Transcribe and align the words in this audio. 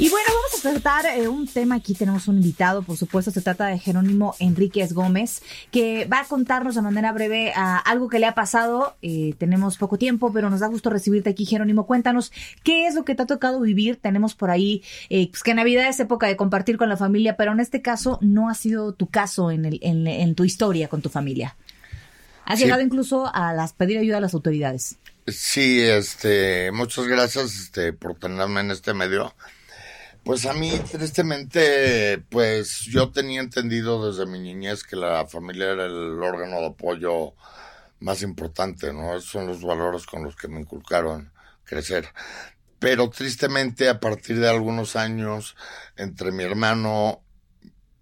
Y 0.00 0.10
bueno, 0.10 0.28
vamos 0.28 0.64
a 0.64 0.70
tratar 0.80 1.06
eh, 1.18 1.26
un 1.26 1.48
tema. 1.48 1.74
Aquí 1.74 1.92
tenemos 1.92 2.28
un 2.28 2.36
invitado, 2.36 2.82
por 2.82 2.96
supuesto, 2.96 3.32
se 3.32 3.40
trata 3.42 3.66
de 3.66 3.80
Jerónimo 3.80 4.36
Enríquez 4.38 4.92
Gómez, 4.92 5.42
que 5.72 6.04
va 6.04 6.20
a 6.20 6.24
contarnos 6.24 6.76
de 6.76 6.82
manera 6.82 7.10
breve 7.10 7.52
a 7.56 7.78
algo 7.78 8.08
que 8.08 8.20
le 8.20 8.26
ha 8.26 8.34
pasado. 8.34 8.96
Eh, 9.02 9.34
tenemos 9.38 9.76
poco 9.76 9.98
tiempo, 9.98 10.32
pero 10.32 10.50
nos 10.50 10.60
da 10.60 10.68
gusto 10.68 10.88
recibirte 10.88 11.30
aquí, 11.30 11.46
Jerónimo. 11.46 11.84
Cuéntanos 11.84 12.30
qué 12.62 12.86
es 12.86 12.94
lo 12.94 13.04
que 13.04 13.16
te 13.16 13.22
ha 13.22 13.26
tocado 13.26 13.60
vivir. 13.60 13.96
Tenemos 13.96 14.36
por 14.36 14.50
ahí 14.50 14.84
eh, 15.10 15.28
pues 15.30 15.42
que 15.42 15.52
Navidad 15.52 15.88
es 15.88 15.98
época 15.98 16.28
de 16.28 16.36
compartir 16.36 16.76
con 16.78 16.88
la 16.88 16.96
familia, 16.96 17.36
pero 17.36 17.50
en 17.50 17.58
este 17.58 17.82
caso 17.82 18.18
no 18.22 18.48
ha 18.48 18.54
sido 18.54 18.92
tu 18.92 19.08
caso 19.08 19.50
en, 19.50 19.64
el, 19.64 19.80
en, 19.82 20.06
en 20.06 20.36
tu 20.36 20.44
historia 20.44 20.86
con 20.86 21.02
tu 21.02 21.08
familia. 21.08 21.56
Has 22.44 22.58
Sí. 22.58 22.64
llegado 22.64 22.82
incluso 22.82 23.28
a 23.34 23.52
las 23.52 23.72
pedir 23.72 23.98
ayuda 23.98 24.18
a 24.18 24.20
las 24.20 24.32
autoridades. 24.34 24.96
Sí, 25.26 25.80
este, 25.80 26.70
muchas 26.70 27.06
gracias 27.08 27.56
este, 27.56 27.92
por 27.92 28.14
tenerme 28.14 28.60
en 28.60 28.70
este 28.70 28.94
medio. 28.94 29.34
Pues 30.28 30.44
a 30.44 30.52
mí, 30.52 30.70
tristemente, 30.92 32.18
pues 32.28 32.80
yo 32.80 33.10
tenía 33.10 33.40
entendido 33.40 34.06
desde 34.06 34.30
mi 34.30 34.38
niñez 34.38 34.84
que 34.84 34.94
la 34.94 35.26
familia 35.26 35.70
era 35.70 35.86
el 35.86 36.22
órgano 36.22 36.60
de 36.60 36.66
apoyo 36.66 37.32
más 38.00 38.20
importante, 38.20 38.92
¿no? 38.92 39.16
Esos 39.16 39.30
son 39.30 39.46
los 39.46 39.62
valores 39.62 40.04
con 40.04 40.24
los 40.24 40.36
que 40.36 40.48
me 40.48 40.60
inculcaron 40.60 41.32
crecer. 41.64 42.08
Pero 42.78 43.08
tristemente, 43.08 43.88
a 43.88 44.00
partir 44.00 44.38
de 44.38 44.50
algunos 44.50 44.96
años, 44.96 45.56
entre 45.96 46.30
mi 46.30 46.44
hermano, 46.44 47.22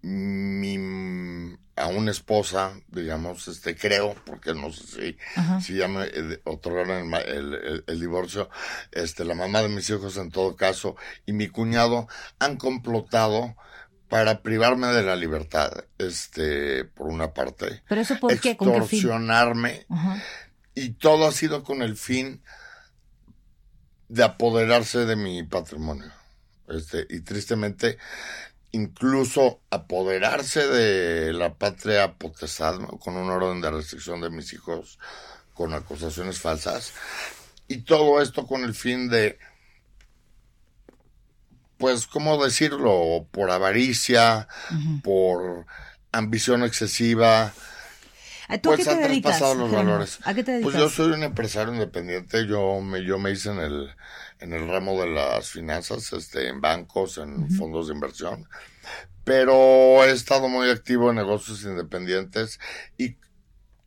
mi 0.01 1.55
a 1.75 1.87
una 1.87 2.09
esposa, 2.09 2.73
digamos, 2.87 3.47
este, 3.47 3.75
creo, 3.75 4.15
porque 4.25 4.53
no 4.55 4.71
sé 4.73 4.87
si, 4.87 5.17
si 5.61 5.75
ya 5.75 5.87
me 5.87 6.05
eh, 6.05 6.41
otorgaron 6.45 7.13
el, 7.13 7.29
el- 7.29 7.53
el- 7.53 7.83
el 7.85 7.99
divorcio, 7.99 8.49
este, 8.91 9.23
la 9.25 9.35
mamá 9.35 9.61
de 9.61 9.69
mis 9.69 9.87
hijos 9.91 10.17
en 10.17 10.31
todo 10.31 10.55
caso, 10.55 10.95
y 11.27 11.33
mi 11.33 11.47
cuñado 11.49 12.07
han 12.39 12.57
complotado 12.57 13.55
para 14.09 14.41
privarme 14.41 14.87
de 14.87 15.03
la 15.03 15.15
libertad, 15.15 15.71
este, 15.99 16.83
por 16.85 17.07
una 17.07 17.33
parte. 17.35 17.83
¿Pero 17.87 18.01
eso 18.01 18.19
por 18.19 18.39
qué? 18.39 18.57
¿Con 18.57 18.69
qué 18.73 18.81
fin? 18.87 18.99
Extorsionarme, 18.99 19.85
y 20.73 20.91
todo 20.93 21.27
ha 21.27 21.31
sido 21.31 21.63
con 21.63 21.81
el 21.83 21.95
fin 21.95 22.41
de 24.07 24.23
apoderarse 24.23 25.05
de 25.05 25.15
mi 25.15 25.43
patrimonio. 25.43 26.11
Este, 26.69 27.05
y 27.09 27.21
tristemente, 27.21 27.97
incluso 28.77 29.61
apoderarse 29.71 30.67
de 30.67 31.33
la 31.33 31.55
patria 31.55 32.13
potestad 32.13 32.79
¿no? 32.79 32.87
con 32.99 33.15
un 33.15 33.29
orden 33.29 33.59
de 33.59 33.71
restricción 33.71 34.21
de 34.21 34.29
mis 34.29 34.53
hijos 34.53 34.99
con 35.53 35.73
acusaciones 35.73 36.39
falsas. 36.39 36.93
Y 37.67 37.79
todo 37.79 38.21
esto 38.21 38.45
con 38.45 38.63
el 38.63 38.75
fin 38.75 39.09
de, 39.09 39.39
pues, 41.77 42.05
¿cómo 42.05 42.41
decirlo? 42.41 43.27
Por 43.31 43.49
avaricia, 43.49 44.47
por 45.03 45.65
ambición 46.11 46.63
excesiva, 46.63 47.45
¿A 47.45 47.53
¿Tú 48.47 48.53
a 48.55 48.59
pues 48.61 48.77
qué 48.77 48.83
te 48.85 48.89
han 48.91 48.97
dedicas? 49.09 49.37
traspasado 49.37 49.55
los 49.55 49.71
valores. 49.71 50.19
¿A 50.23 50.33
qué 50.33 50.43
te 50.43 50.51
dedicas? 50.51 50.73
Pues 50.73 50.81
yo 50.83 50.89
soy 50.89 51.11
un 51.13 51.23
empresario 51.23 51.73
independiente, 51.73 52.47
yo 52.47 52.79
me, 52.81 53.03
yo 53.03 53.19
me 53.19 53.31
hice 53.31 53.49
en 53.51 53.59
el, 53.59 53.89
en 54.39 54.53
el 54.53 54.67
ramo 54.67 54.99
de 55.01 55.07
las 55.07 55.49
finanzas, 55.49 56.13
este, 56.13 56.47
en 56.49 56.61
bancos, 56.61 57.17
en 57.17 57.49
fondos 57.51 57.87
de 57.87 57.93
inversión, 57.93 58.47
pero 59.23 60.03
he 60.05 60.11
estado 60.11 60.47
muy 60.47 60.69
activo 60.69 61.09
en 61.09 61.17
negocios 61.17 61.63
independientes 61.63 62.59
y 62.97 63.17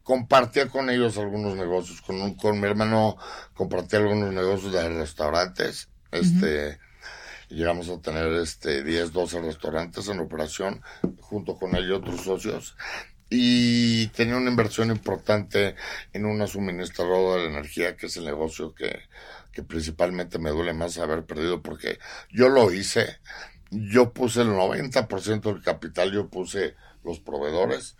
compartía 0.03 0.69
con 0.69 0.91
ellos 0.91 1.19
algunos 1.19 1.56
negocios, 1.56 2.00
con, 2.03 2.21
un- 2.21 2.34
con 2.34 2.60
mi 2.60 2.66
hermano 2.66 3.16
compartí 3.54 3.97
algunos 3.97 4.32
negocios 4.32 4.72
de 4.72 4.88
restaurantes, 4.88 5.88
este, 6.10 6.78
llegamos 7.48 7.88
a 7.88 8.00
tener 8.00 8.32
este 8.34 8.82
10, 8.84 9.12
12 9.12 9.41
restaurantes 9.41 10.09
en 10.09 10.21
operación, 10.21 10.82
junto 11.21 11.56
con 11.56 11.75
él 11.77 11.88
y 11.88 11.92
otros 11.92 12.22
socios, 12.22 12.77
y 13.31 14.09
tenía 14.09 14.37
una 14.37 14.51
inversión 14.51 14.91
importante 14.91 15.77
en 16.13 16.27
una 16.27 16.47
suministradora 16.49 17.43
de 17.43 17.49
energía, 17.49 17.97
que 17.97 18.07
es 18.07 18.17
el 18.17 18.25
negocio 18.25 18.75
que, 18.75 18.99
que 19.53 19.63
principalmente 19.63 20.39
me 20.41 20.51
duele 20.51 20.73
más 20.75 20.99
haber 20.99 21.25
perdido, 21.25 21.63
porque 21.63 21.99
yo 22.33 22.49
lo 22.49 22.73
hice, 22.73 23.19
yo 23.71 24.13
puse 24.13 24.43
el 24.43 24.49
90% 24.49 25.43
del 25.43 25.63
capital, 25.63 26.11
yo 26.13 26.29
puse 26.29 26.75
los 27.05 27.19
proveedores, 27.21 27.97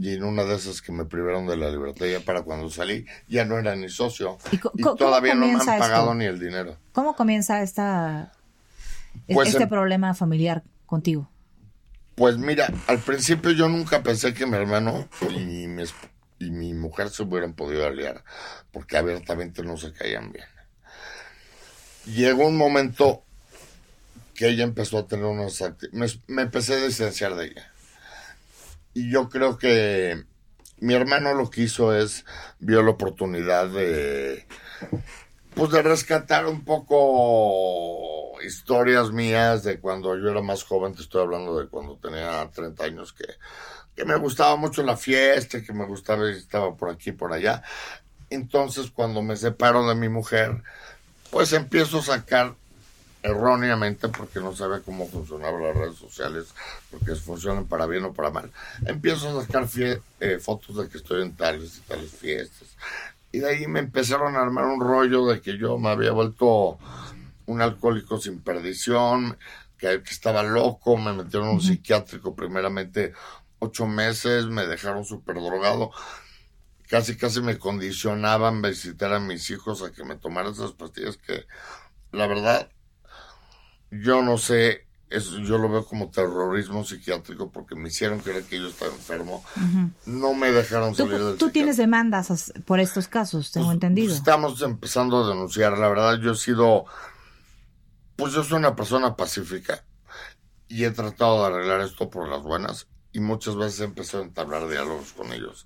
y 0.00 0.14
en 0.14 0.24
una 0.24 0.42
de 0.44 0.56
esas 0.56 0.82
que 0.82 0.90
me 0.90 1.04
privaron 1.04 1.46
de 1.46 1.56
la 1.56 1.70
libertad 1.70 2.06
ya 2.06 2.18
para 2.20 2.42
cuando 2.42 2.68
salí, 2.70 3.06
ya 3.28 3.44
no 3.44 3.58
era 3.58 3.76
ni 3.76 3.88
socio, 3.90 4.38
¿Y 4.74 4.82
todavía 4.82 5.34
no 5.34 5.46
me 5.46 5.52
han 5.52 5.60
esto? 5.60 5.72
pagado 5.78 6.14
ni 6.14 6.24
el 6.24 6.40
dinero. 6.40 6.76
¿Cómo 6.92 7.14
comienza 7.14 7.62
esta, 7.62 8.32
Pues 9.32 9.50
este 9.50 9.64
em- 9.64 9.68
problema 9.68 10.14
familiar 10.14 10.64
contigo? 10.86 11.28
Pues 12.20 12.36
mira, 12.36 12.70
al 12.86 12.98
principio 12.98 13.50
yo 13.52 13.66
nunca 13.66 14.02
pensé 14.02 14.34
que 14.34 14.44
mi 14.44 14.54
hermano 14.54 15.08
y 16.38 16.48
mi, 16.50 16.74
mujer 16.74 17.08
se 17.08 17.22
hubieran 17.22 17.54
podido 17.54 17.86
aliar, 17.86 18.22
porque 18.72 18.98
abiertamente 18.98 19.62
no 19.62 19.78
se 19.78 19.94
caían 19.94 20.30
bien. 20.30 20.44
Llegó 22.04 22.46
un 22.46 22.58
momento 22.58 23.24
que 24.34 24.48
ella 24.48 24.64
empezó 24.64 24.98
a 24.98 25.06
tener 25.06 25.24
unos 25.24 25.62
acti- 25.62 25.88
me, 25.92 26.08
me 26.26 26.42
empecé 26.42 26.74
a 26.74 26.84
distanciar 26.84 27.36
de 27.36 27.46
ella. 27.46 27.72
Y 28.92 29.10
yo 29.10 29.30
creo 29.30 29.56
que 29.56 30.22
mi 30.78 30.92
hermano 30.92 31.32
lo 31.32 31.48
que 31.48 31.62
hizo 31.62 31.96
es, 31.96 32.26
vio 32.58 32.82
la 32.82 32.90
oportunidad 32.90 33.66
de, 33.68 34.46
pues 35.54 35.70
de 35.70 35.80
rescatar 35.80 36.44
un 36.44 36.66
poco 36.66 38.19
historias 38.44 39.10
mías 39.12 39.62
de 39.64 39.80
cuando 39.80 40.16
yo 40.16 40.30
era 40.30 40.42
más 40.42 40.64
joven, 40.64 40.94
te 40.94 41.02
estoy 41.02 41.22
hablando 41.22 41.58
de 41.58 41.68
cuando 41.68 41.96
tenía 41.96 42.48
30 42.52 42.84
años, 42.84 43.12
que, 43.12 43.26
que 43.94 44.04
me 44.04 44.16
gustaba 44.16 44.56
mucho 44.56 44.82
la 44.82 44.96
fiesta, 44.96 45.62
que 45.62 45.72
me 45.72 45.86
gustaba 45.86 46.30
y 46.30 46.36
estaba 46.36 46.74
por 46.74 46.90
aquí 46.90 47.12
por 47.12 47.32
allá. 47.32 47.62
Entonces, 48.30 48.90
cuando 48.90 49.22
me 49.22 49.36
separo 49.36 49.86
de 49.88 49.94
mi 49.94 50.08
mujer, 50.08 50.62
pues 51.30 51.52
empiezo 51.52 51.98
a 51.98 52.02
sacar 52.02 52.54
erróneamente, 53.22 54.08
porque 54.08 54.40
no 54.40 54.54
sabía 54.54 54.80
cómo 54.80 55.06
funcionaban 55.06 55.62
las 55.62 55.76
redes 55.76 55.96
sociales, 55.96 56.54
porque 56.90 57.14
funcionan 57.14 57.66
para 57.66 57.86
bien 57.86 58.04
o 58.04 58.12
para 58.12 58.30
mal. 58.30 58.50
Empiezo 58.86 59.28
a 59.28 59.44
sacar 59.44 59.68
eh, 60.20 60.38
fotos 60.38 60.76
de 60.76 60.88
que 60.88 60.98
estoy 60.98 61.22
en 61.22 61.36
tales 61.36 61.78
y 61.78 61.80
tales 61.82 62.10
fiestas. 62.10 62.68
Y 63.32 63.40
de 63.40 63.48
ahí 63.48 63.66
me 63.66 63.80
empezaron 63.80 64.36
a 64.36 64.40
armar 64.40 64.64
un 64.64 64.80
rollo 64.80 65.26
de 65.26 65.40
que 65.40 65.56
yo 65.56 65.78
me 65.78 65.90
había 65.90 66.12
vuelto 66.12 66.78
un 67.50 67.60
alcohólico 67.62 68.18
sin 68.18 68.40
perdición, 68.40 69.38
que, 69.76 70.02
que 70.02 70.10
estaba 70.10 70.42
loco, 70.42 70.96
me 70.96 71.12
metieron 71.12 71.48
a 71.48 71.52
un 71.52 71.60
psiquiátrico 71.62 72.34
primeramente 72.34 73.12
ocho 73.58 73.86
meses, 73.86 74.46
me 74.46 74.66
dejaron 74.66 75.04
súper 75.04 75.36
drogado, 75.36 75.90
casi 76.88 77.16
casi 77.16 77.40
me 77.40 77.58
condicionaban 77.58 78.62
visitar 78.62 79.12
a 79.12 79.20
mis 79.20 79.48
hijos 79.50 79.82
a 79.82 79.90
que 79.92 80.04
me 80.04 80.16
tomaran 80.16 80.52
esas 80.52 80.72
pastillas 80.72 81.16
que 81.16 81.46
la 82.12 82.26
verdad 82.26 82.68
yo 83.90 84.22
no 84.22 84.38
sé, 84.38 84.86
yo 85.44 85.58
lo 85.58 85.68
veo 85.68 85.84
como 85.84 86.10
terrorismo 86.10 86.84
psiquiátrico 86.84 87.50
porque 87.50 87.74
me 87.74 87.88
hicieron 87.88 88.20
creer 88.20 88.44
que 88.44 88.58
yo 88.58 88.68
estaba 88.68 88.92
enfermo, 88.92 89.44
no 90.06 90.34
me 90.34 90.52
dejaron 90.52 90.94
Tú, 90.94 91.04
salir 91.06 91.22
del 91.24 91.36
tú 91.36 91.50
tienes 91.50 91.76
demandas 91.76 92.30
as- 92.30 92.52
por 92.64 92.78
estos 92.80 93.08
casos, 93.08 93.50
tengo 93.50 93.66
Pues, 93.66 93.74
entendido. 93.74 94.08
pues, 94.08 94.18
estamos 94.18 94.62
empezando 94.62 95.24
a 95.24 95.28
denunciar. 95.28 95.76
La 95.78 95.88
verdad, 95.88 96.18
yo 96.20 96.32
he 96.32 96.36
sido. 96.36 96.84
Pues 98.30 98.44
yo 98.44 98.48
soy 98.48 98.58
una 98.58 98.76
persona 98.76 99.16
pacífica 99.16 99.84
y 100.68 100.84
he 100.84 100.92
tratado 100.92 101.40
de 101.40 101.46
arreglar 101.46 101.80
esto 101.80 102.08
por 102.08 102.28
las 102.28 102.44
buenas 102.44 102.86
y 103.10 103.18
muchas 103.18 103.56
veces 103.56 103.80
he 103.80 103.84
empezado 103.84 104.22
a 104.22 104.26
entablar 104.26 104.68
diálogos 104.68 105.14
con 105.14 105.32
ellos 105.32 105.64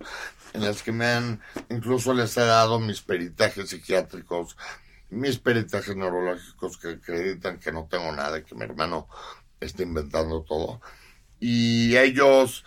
en 0.54 0.62
las 0.62 0.82
que 0.82 0.90
me 0.90 1.04
han. 1.04 1.42
Incluso 1.68 2.14
les 2.14 2.34
he 2.38 2.40
dado 2.40 2.80
mis 2.80 3.02
peritajes 3.02 3.68
psiquiátricos, 3.68 4.56
mis 5.10 5.38
peritajes 5.38 5.94
neurológicos 5.94 6.78
que 6.78 6.92
acreditan 6.92 7.58
que 7.58 7.70
no 7.70 7.86
tengo 7.86 8.10
nada, 8.12 8.42
que 8.42 8.54
mi 8.54 8.64
hermano 8.64 9.08
está 9.60 9.82
inventando 9.82 10.40
todo. 10.40 10.80
Y 11.40 11.98
ellos 11.98 12.64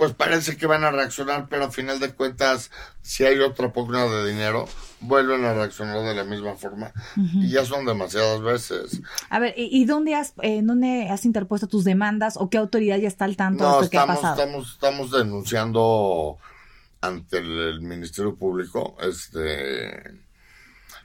pues 0.00 0.14
parece 0.14 0.56
que 0.56 0.64
van 0.64 0.82
a 0.82 0.90
reaccionar, 0.90 1.46
pero 1.50 1.64
a 1.66 1.70
final 1.70 2.00
de 2.00 2.14
cuentas, 2.14 2.70
si 3.02 3.22
hay 3.26 3.38
otra 3.40 3.70
pugna 3.70 4.06
de 4.06 4.30
dinero, 4.30 4.66
vuelven 5.00 5.44
a 5.44 5.52
reaccionar 5.52 6.00
de 6.02 6.14
la 6.14 6.24
misma 6.24 6.56
forma. 6.56 6.90
Y 7.16 7.50
ya 7.50 7.66
son 7.66 7.84
demasiadas 7.84 8.40
veces. 8.40 9.02
A 9.28 9.38
ver, 9.38 9.52
¿y, 9.58 9.68
y 9.70 9.84
dónde 9.84 10.14
has 10.14 10.32
eh, 10.40 10.62
dónde 10.62 11.10
has 11.10 11.26
interpuesto 11.26 11.66
tus 11.66 11.84
demandas 11.84 12.38
o 12.38 12.48
qué 12.48 12.56
autoridad 12.56 12.96
ya 12.96 13.08
está 13.08 13.26
al 13.26 13.36
tanto 13.36 13.62
de 13.62 13.68
No, 13.70 13.76
esto 13.82 13.90
que 13.90 13.98
ha 13.98 14.00
estamos, 14.00 14.22
pasado? 14.22 14.40
estamos, 14.42 14.72
estamos 14.72 15.10
denunciando 15.10 16.38
ante 17.02 17.36
el, 17.36 17.58
el 17.60 17.80
Ministerio 17.82 18.34
Público, 18.36 18.96
este, 19.02 20.14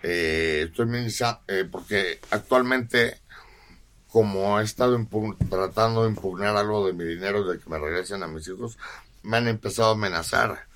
eh, 0.04 0.64
estoy 0.70 0.86
ministra- 0.86 1.42
eh, 1.50 1.68
porque 1.70 2.20
actualmente, 2.32 3.20
como 4.16 4.62
he 4.62 4.64
estado 4.64 4.98
tratando 5.50 6.04
de 6.04 6.10
impugnar 6.12 6.56
algo 6.56 6.88
de 6.88 6.94
mi 6.94 7.04
dinero 7.04 7.44
de 7.44 7.60
que 7.60 7.70
me 7.70 7.78
regresen 7.78 8.24
a 8.24 8.28
mis 8.28 8.48
hijos, 8.48 8.78
me 9.24 9.36
han 9.36 9.50
empezado 9.50 9.90
a 9.90 9.92
amenazar. 9.92 10.68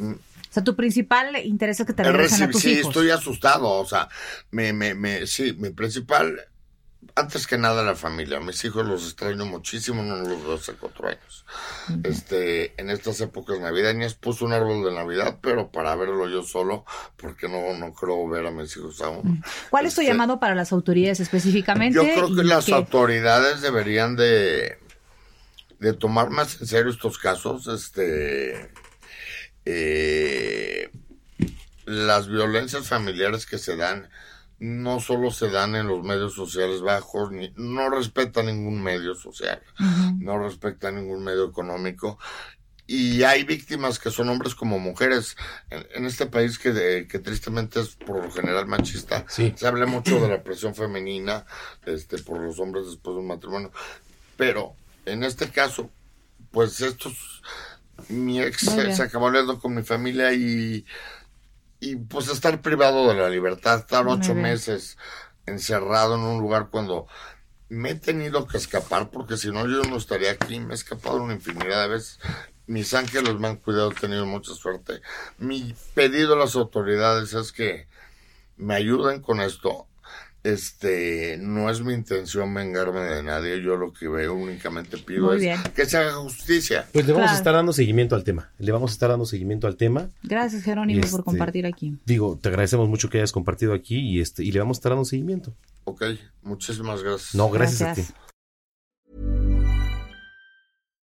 O 0.00 0.14
sea, 0.50 0.64
tu 0.64 0.74
principal 0.74 1.36
interés 1.44 1.78
es 1.78 1.86
que 1.86 1.92
te 1.92 2.00
He 2.00 2.06
regresen 2.10 2.44
a 2.44 2.50
tus 2.50 2.62
sí, 2.62 2.70
hijos. 2.70 2.86
estoy 2.86 3.10
asustado, 3.10 3.68
o 3.68 3.84
sea, 3.84 4.08
me, 4.50 4.72
me, 4.72 4.94
me, 4.94 5.26
sí, 5.26 5.54
mi 5.58 5.68
principal, 5.68 6.40
antes 7.14 7.46
que 7.46 7.56
nada 7.56 7.82
la 7.82 7.94
familia, 7.94 8.40
mis 8.40 8.62
hijos 8.64 8.86
los 8.86 9.04
extraño 9.04 9.46
muchísimo, 9.46 10.02
no 10.02 10.16
los 10.16 10.42
veo 10.42 10.54
hace 10.54 10.74
cuatro 10.74 11.08
años. 11.08 11.46
Este, 12.04 12.78
en 12.80 12.90
estas 12.90 13.20
épocas 13.20 13.58
navideñas 13.58 14.14
puse 14.14 14.44
un 14.44 14.52
árbol 14.52 14.84
de 14.84 14.92
Navidad, 14.92 15.38
pero 15.40 15.70
para 15.70 15.94
verlo 15.96 16.28
yo 16.28 16.42
solo, 16.42 16.84
porque 17.16 17.48
no, 17.48 17.72
no 17.74 17.94
creo 17.94 18.28
ver 18.28 18.46
a 18.46 18.50
mis 18.50 18.76
hijos 18.76 19.00
aún. 19.00 19.42
¿Cuál 19.70 19.86
es 19.86 19.94
tu 19.94 20.02
Este, 20.02 20.12
llamado 20.12 20.38
para 20.38 20.54
las 20.54 20.72
autoridades 20.72 21.20
específicamente? 21.20 21.96
Yo 21.96 22.02
creo 22.02 22.34
que 22.34 22.44
las 22.44 22.68
autoridades 22.68 23.62
deberían 23.62 24.16
de, 24.16 24.78
de 25.78 25.92
tomar 25.94 26.30
más 26.30 26.60
en 26.60 26.66
serio 26.66 26.90
estos 26.90 27.18
casos. 27.18 27.66
Este, 27.66 28.70
eh, 29.64 30.90
las 31.86 32.28
violencias 32.28 32.86
familiares 32.86 33.46
que 33.46 33.58
se 33.58 33.76
dan 33.76 34.10
no 34.58 35.00
solo 35.00 35.30
se 35.30 35.50
dan 35.50 35.74
en 35.76 35.86
los 35.88 36.02
medios 36.02 36.34
sociales 36.34 36.80
bajos, 36.80 37.30
ni, 37.30 37.52
no 37.56 37.90
respeta 37.90 38.42
ningún 38.42 38.82
medio 38.82 39.14
social, 39.14 39.62
no 40.18 40.38
respeta 40.38 40.90
ningún 40.90 41.22
medio 41.24 41.44
económico. 41.46 42.18
Y 42.88 43.24
hay 43.24 43.42
víctimas 43.42 43.98
que 43.98 44.10
son 44.12 44.28
hombres 44.28 44.54
como 44.54 44.78
mujeres. 44.78 45.36
En, 45.70 45.84
en 45.94 46.04
este 46.06 46.26
país 46.26 46.56
que, 46.58 46.72
de- 46.72 47.08
que 47.08 47.18
tristemente 47.18 47.80
es 47.80 47.96
por 47.96 48.24
lo 48.24 48.30
general 48.30 48.66
machista, 48.68 49.24
Sí. 49.28 49.52
se 49.56 49.66
habla 49.66 49.86
mucho 49.86 50.20
de 50.20 50.28
la 50.28 50.42
presión 50.44 50.74
femenina 50.74 51.44
este, 51.84 52.18
por 52.18 52.40
los 52.40 52.60
hombres 52.60 52.86
después 52.86 53.16
de 53.16 53.20
un 53.22 53.26
matrimonio. 53.26 53.72
Pero 54.36 54.74
en 55.04 55.24
este 55.24 55.50
caso, 55.50 55.90
pues 56.52 56.80
estos, 56.80 57.42
mi 58.08 58.40
ex 58.40 58.60
se 58.60 59.02
acabó 59.02 59.26
hablando 59.26 59.58
con 59.58 59.74
mi 59.74 59.82
familia 59.82 60.32
y, 60.32 60.86
y 61.80 61.96
pues 61.96 62.28
estar 62.28 62.60
privado 62.62 63.08
de 63.08 63.14
la 63.14 63.28
libertad, 63.28 63.80
estar 63.80 64.06
ocho 64.06 64.34
meses 64.34 64.96
encerrado 65.46 66.16
en 66.16 66.22
un 66.22 66.40
lugar 66.40 66.68
cuando 66.70 67.06
me 67.68 67.90
he 67.90 67.94
tenido 67.94 68.46
que 68.46 68.56
escapar 68.56 69.10
porque 69.10 69.36
si 69.36 69.50
no 69.50 69.66
yo 69.66 69.82
no 69.88 69.96
estaría 69.96 70.32
aquí, 70.32 70.60
me 70.60 70.72
he 70.72 70.76
escapado 70.76 71.22
una 71.22 71.34
infinidad 71.34 71.82
de 71.82 71.88
veces. 71.88 72.18
Mis 72.66 72.94
ángeles 72.94 73.34
me 73.38 73.48
han 73.48 73.56
cuidado, 73.56 73.92
he 73.92 73.94
tenido 73.94 74.26
mucha 74.26 74.52
suerte. 74.54 75.00
Mi 75.38 75.74
pedido 75.94 76.34
a 76.34 76.38
las 76.38 76.56
autoridades 76.56 77.32
es 77.32 77.52
que 77.52 77.86
me 78.56 78.74
ayuden 78.74 79.20
con 79.20 79.40
esto. 79.40 79.86
Este, 80.46 81.38
no 81.40 81.68
es 81.70 81.80
mi 81.82 81.92
intención 81.92 82.54
vengarme 82.54 83.00
de 83.00 83.22
nadie, 83.22 83.60
yo 83.62 83.76
lo 83.76 83.92
que 83.92 84.06
veo 84.06 84.32
únicamente 84.34 84.96
pido 84.96 85.26
Muy 85.26 85.36
es 85.36 85.40
bien. 85.42 85.58
que 85.74 85.86
se 85.86 85.96
haga 85.96 86.12
justicia. 86.14 86.86
Pues 86.92 87.04
le 87.06 87.12
vamos 87.12 87.24
Claro. 87.26 87.34
a 87.34 87.38
estar 87.38 87.54
dando 87.54 87.72
seguimiento 87.72 88.14
al 88.14 88.22
tema. 88.24 88.50
Le 88.58 88.70
vamos 88.70 88.92
a 88.92 88.94
estar 88.94 89.10
dando 89.10 89.26
seguimiento 89.26 89.66
al 89.66 89.76
tema. 89.76 90.08
Gracias, 90.22 90.62
Jerónimo, 90.62 91.00
por 91.00 91.08
Este, 91.10 91.22
compartir 91.22 91.66
aquí. 91.66 91.98
Digo, 92.06 92.38
te 92.40 92.48
agradecemos 92.48 92.88
mucho 92.88 93.10
que 93.10 93.18
hayas 93.18 93.32
compartido 93.32 93.74
aquí 93.74 93.96
y 93.98 94.20
este 94.20 94.44
y 94.44 94.52
le 94.52 94.60
vamos 94.60 94.76
a 94.76 94.78
estar 94.78 94.92
dando 94.92 95.04
seguimiento. 95.04 95.52
Ok, 95.84 96.04
muchísimas 96.42 97.02
gracias. 97.02 97.34
No, 97.34 97.50
gracias, 97.50 97.80
Gracias. 97.80 98.10
a 98.10 98.12
ti. 98.12 98.18